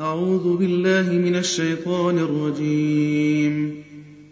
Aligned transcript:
أعوذ 0.00 0.56
بالله 0.56 1.12
من 1.12 1.36
الشيطان 1.36 2.18
الرجيم. 2.18 3.74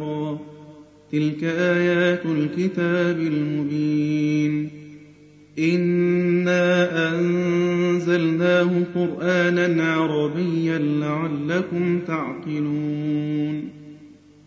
را. 0.03 0.39
تلك 1.13 1.45
آيات 1.45 2.27
الكتاب 2.27 3.21
المبين. 3.21 4.71
إنا 5.59 6.89
أنزلناه 7.15 8.83
قرآنا 8.95 9.93
عربيا 9.93 10.79
لعلكم 10.79 12.01
تعقلون. 12.07 13.78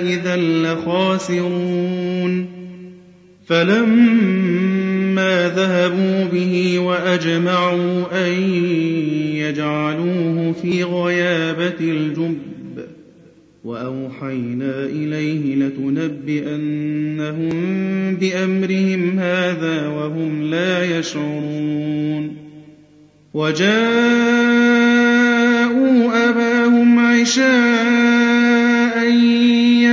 إذا 0.00 0.36
لخاسرون 0.36 2.46
فلما 3.46 5.48
ذهبوا 5.48 6.24
به 6.24 6.78
وأجمعوا 6.78 8.26
أن 8.26 8.32
يجعلوه 9.36 10.52
في 10.62 10.84
غيابة 10.84 11.80
الجب 11.80 12.38
وأوحينا 13.64 14.84
إليه 14.84 15.56
لتنبئنهم 15.56 17.50
بأمرهم 18.14 19.18
هذا 19.18 19.88
وهم 19.88 20.42
لا 20.42 20.98
يشعرون 20.98 22.36
وجاءوا 23.34 23.74
أباهم 26.30 26.98
عشاء 26.98 28.03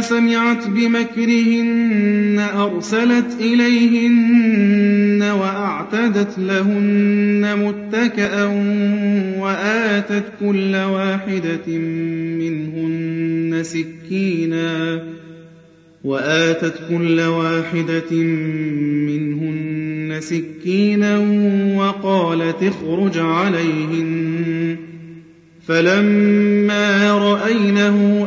سمعت 0.00 0.66
بمكرهن 0.66 2.46
أرسلت 2.54 3.36
إليهن 3.40 5.22
وأعتدت 5.22 6.38
لهن 6.38 7.58
متكأ 7.64 8.44
وآتت 9.38 10.24
كل 10.40 10.76
واحدة 10.76 11.78
منهن 12.38 13.62
سكينا 13.62 15.02
وآتت 16.04 16.74
كل 16.88 17.20
واحدة 17.20 18.16
منهن 19.06 20.20
سكينا 20.20 21.18
وقالت 21.76 22.62
اخرج 22.62 23.18
عليهن 23.18 24.76
فلما 25.66 27.12
رأينه 27.18 28.26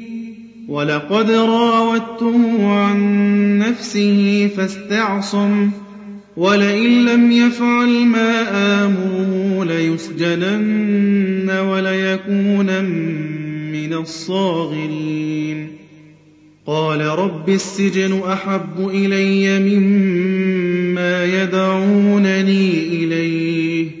ولقد 0.71 1.31
راودته 1.31 2.67
عن 2.71 2.99
نفسه 3.59 4.49
فاستعصم 4.57 5.71
ولئن 6.37 7.05
لم 7.05 7.31
يفعل 7.31 8.05
ما 8.05 8.41
آمره 8.85 9.65
ليسجنن 9.65 11.49
وليكونن 11.49 12.85
من 13.71 13.93
الصاغرين. 13.93 15.67
قال 16.67 17.01
رب 17.01 17.49
السجن 17.49 18.21
أحب 18.25 18.89
إلي 18.93 19.59
مما 19.59 21.25
يدعونني 21.25 22.87
إليه. 22.87 24.00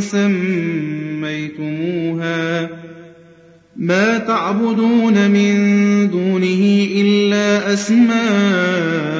سميتموها. 0.00 2.68
ما 3.76 4.18
تعبدون 4.18 5.30
من 5.30 6.10
دونه 6.10 6.86
إلا 6.96 7.72
أسماء 7.72 9.16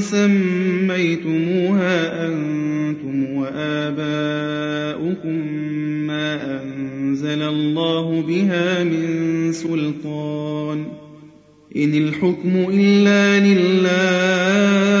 سميتموها 0.00 2.26
أنتم 2.26 3.34
وآباؤكم 3.34 5.38
ما 6.06 6.60
أنزل 6.62 7.42
الله 7.42 8.24
بها 8.28 8.84
من 8.84 9.52
سلطان. 9.52 10.84
إن 11.76 11.94
الحكم 11.94 12.66
إلا 12.72 13.46
لله. 13.46 15.00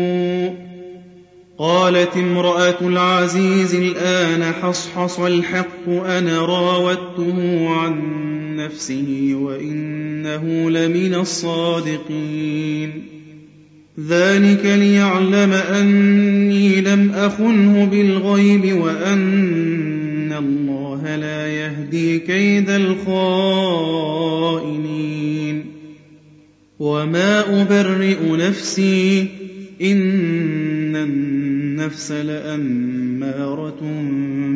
قالت 1.61 2.17
امرأة 2.17 2.77
العزيز 2.81 3.75
الآن 3.75 4.43
حصحص 4.43 5.19
الحق 5.19 5.89
أنا 5.89 6.45
راودته 6.45 7.69
عن 7.69 8.01
نفسه 8.55 9.31
وإنه 9.33 10.69
لمن 10.69 11.15
الصادقين. 11.15 13.03
ذلك 14.07 14.65
ليعلم 14.65 15.51
أني 15.53 16.81
لم 16.81 17.09
أخنه 17.09 17.85
بالغيب 17.85 18.77
وأن 18.81 20.33
الله 20.37 21.15
لا 21.15 21.47
يهدي 21.47 22.19
كيد 22.19 22.69
الخائنين. 22.69 23.11
وما 26.79 27.61
أبرئ 27.61 28.47
نفسي 28.47 29.27
إن 29.81 30.70
النفس 30.95 32.11
لأمارة 32.11 33.81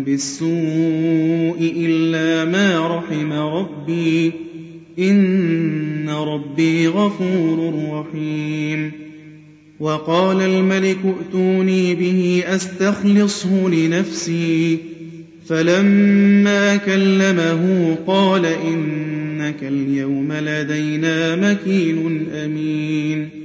بالسوء 0.06 1.74
إلا 1.78 2.46
ما 2.46 2.98
رحم 2.98 3.34
ربي 3.34 4.32
إن 5.00 6.10
ربي 6.10 6.88
غفور 6.88 7.74
رحيم. 7.92 8.92
وقال 9.80 10.42
الملك 10.42 10.98
ائتوني 11.06 11.96
به 11.96 12.44
أستخلصه 12.48 13.70
لنفسي 13.70 14.78
فلما 15.48 16.78
كلمه 16.78 17.96
قال 18.08 18.46
إنك 18.46 19.64
اليوم 19.64 20.34
لدينا 20.34 21.36
مكين 21.36 22.28
أمين 22.34 23.45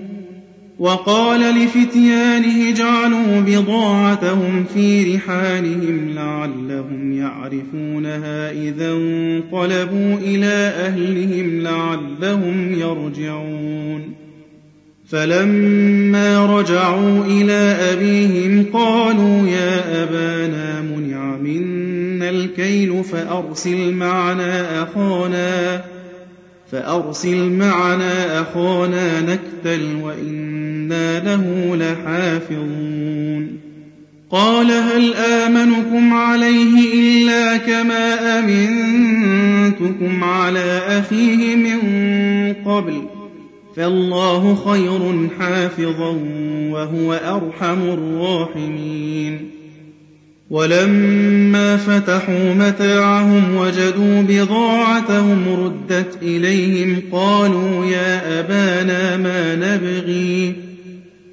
وقال 0.81 1.39
لفتيانه 1.39 2.69
اجعلوا 2.69 3.41
بضاعتهم 3.41 4.65
في 4.73 5.15
رحالهم 5.15 6.09
لعلهم 6.15 7.17
يعرفونها 7.17 8.51
إذا 8.51 8.91
انقلبوا 8.91 10.17
إلى 10.17 10.73
أهلهم 10.87 11.61
لعلهم 11.61 12.73
يرجعون. 12.73 14.13
فلما 15.09 16.59
رجعوا 16.59 17.25
إلى 17.25 17.77
أبيهم 17.93 18.65
قالوا 18.73 19.47
يا 19.47 20.03
أبانا 20.03 20.81
منع 20.81 21.37
منا 21.37 22.29
الكيل 22.29 23.03
فأرسل 23.03 23.91
معنا 23.93 24.83
أخانا 24.83 25.81
فأرسل 26.71 27.49
معنا 27.49 28.41
أخانا 28.41 29.21
نكتل 29.21 30.01
وإنا 30.91 31.19
له 31.19 31.75
لحافظون 31.75 33.61
قال 34.31 34.71
هل 34.71 35.13
آمنكم 35.13 36.13
عليه 36.13 36.93
إلا 36.93 37.57
كما 37.57 38.39
أمنتكم 38.39 40.23
على 40.23 40.81
أخيه 40.87 41.55
من 41.55 41.79
قبل 42.65 43.01
فالله 43.75 44.55
خير 44.55 45.29
حافظا 45.39 46.17
وهو 46.71 47.13
أرحم 47.13 47.81
الراحمين 47.81 49.51
ولما 50.49 51.77
فتحوا 51.77 52.53
متاعهم 52.53 53.55
وجدوا 53.55 54.21
بضاعتهم 54.21 55.43
ردت 55.63 56.17
إليهم 56.21 57.01
قالوا 57.11 57.85
يا 57.85 58.39
أبانا 58.39 59.17
ما 59.17 59.55
نبغي 59.55 60.70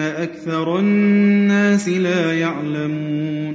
أكثر 0.00 0.78
الناس 0.78 1.88
لا 1.88 2.32
يعلمون. 2.32 3.54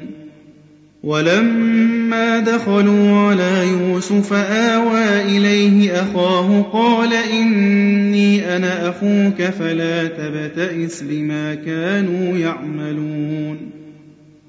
ولما 1.03 2.39
دخلوا 2.39 3.19
على 3.19 3.67
يوسف 3.67 4.33
آوى 4.33 5.21
إليه 5.37 6.01
أخاه 6.01 6.61
قال 6.61 7.13
إني 7.13 8.55
أنا 8.55 8.89
أخوك 8.89 9.41
فلا 9.41 10.07
تبتئس 10.07 11.03
بما 11.03 11.55
كانوا 11.55 12.37
يعملون. 12.37 13.74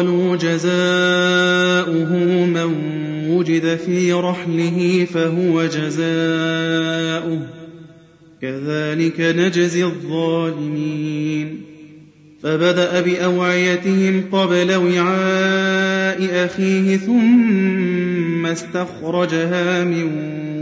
قالوا 0.00 0.36
جزاؤه 0.36 2.16
من 2.46 2.74
وجد 3.28 3.76
في 3.76 4.12
رحله 4.12 5.06
فهو 5.14 5.66
جزاؤه. 5.66 7.46
كذلك 8.42 9.20
نجزي 9.20 9.84
الظالمين. 9.84 11.60
فبدأ 12.42 13.00
بأوعيتهم 13.00 14.24
قبل 14.32 14.74
وعاء 14.74 16.44
أخيه 16.44 16.96
ثم 16.96 18.46
استخرجها 18.46 19.84
من 19.84 20.08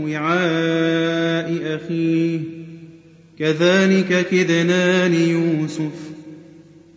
وعاء 0.03 1.75
أخيه. 1.75 2.39
كذلك 3.39 4.27
كدنا 4.31 5.07
ليوسف 5.07 6.08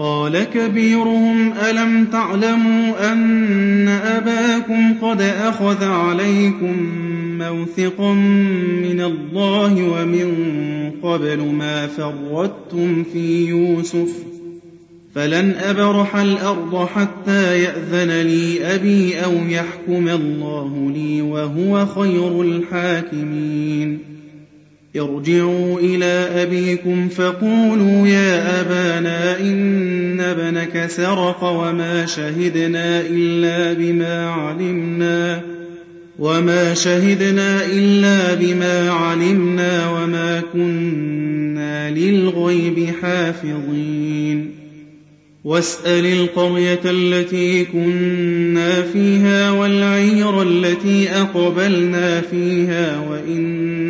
قال 0.00 0.44
كبيرهم 0.44 1.52
ألم 1.52 2.04
تعلموا 2.04 3.12
أن 3.12 3.88
أباكم 3.88 4.94
قد 5.02 5.20
أخذ 5.20 5.84
عليكم 5.84 6.76
موثقا 7.38 8.12
من 8.82 9.00
الله 9.00 9.88
ومن 9.88 10.30
قبل 11.02 11.40
ما 11.40 11.86
فردتم 11.86 13.04
في 13.04 13.46
يوسف؟ 13.48 14.12
فلن 15.14 15.54
أبرح 15.54 16.16
الأرض 16.16 16.86
حتى 16.86 17.62
يأذن 17.62 18.26
لي 18.26 18.74
أبي 18.74 19.24
أو 19.24 19.32
يحكم 19.48 20.08
الله 20.08 20.90
لي 20.94 21.22
وهو 21.22 21.86
خير 21.86 22.42
الحاكمين. 22.42 23.98
ارجعوا 24.96 25.80
إلى 25.80 26.42
أبيكم 26.42 27.08
فقولوا 27.08 28.06
يا 28.06 28.60
أبانا 28.60 29.40
إن 29.40 30.20
ابنك 30.20 30.86
سرق 30.90 31.44
وما 31.44 32.06
شهدنا 32.06 33.00
إلا 37.66 38.34
بما 38.34 38.90
علمنا 38.90 39.90
وما 39.90 40.42
كنا 40.52 41.90
للغيب 41.90 42.90
حافظين. 43.02 44.50
واسأل 45.44 46.06
القرية 46.06 46.80
التي 46.84 47.64
كنا 47.64 48.82
فيها 48.82 49.50
والعير 49.50 50.42
التي 50.42 51.10
أقبلنا 51.10 52.20
فيها 52.20 53.08
وإنا 53.10 53.89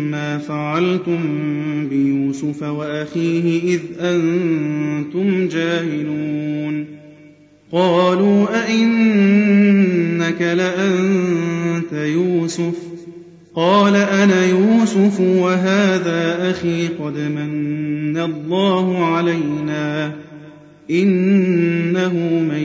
ما 0.21 0.37
فعلتم 0.37 1.19
بيوسف 1.89 2.63
وأخيه 2.63 3.75
إذ 3.75 3.79
أنتم 3.99 5.47
جاهلون. 5.47 6.85
قالوا 7.71 8.65
أئنك 8.65 10.41
لأنت 10.41 11.93
يوسف؟ 11.93 12.75
قال 13.55 13.95
أنا 13.95 14.45
يوسف 14.45 15.19
وهذا 15.19 16.51
أخي 16.51 16.87
قد 16.87 17.17
من 17.17 18.17
الله 18.17 19.05
علينا. 19.05 20.11
إنه 20.91 22.13
من 22.49 22.63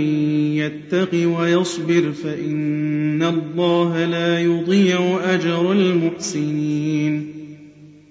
يتق 0.57 1.39
ويصبر 1.39 2.13
فإن 2.25 3.23
الله 3.23 4.05
لا 4.05 4.41
يضيع 4.41 5.19
أجر 5.25 5.73
المحسنين. 5.73 7.36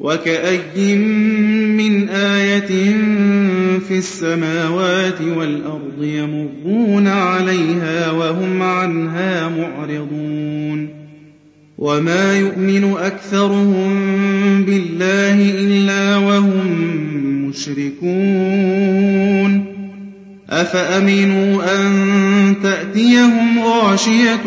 وكأي 0.00 0.96
من 1.76 2.08
آية 2.08 2.92
في 3.88 3.98
السماوات 3.98 5.20
والأرض 5.20 6.02
يمرون 6.02 7.06
عليها 7.06 8.10
وهم 8.10 8.62
عنها 8.62 9.48
معرضون 9.48 10.88
وما 11.78 12.38
يؤمن 12.38 12.94
أكثرهم 12.98 13.88
بالله 14.64 15.50
إلا 15.60 16.16
وهم 16.16 16.66
مشركون 17.48 18.98
أفأمنوا 20.50 21.62
أن 21.76 22.54
تأتيهم 22.62 23.58
غاشية 23.58 24.46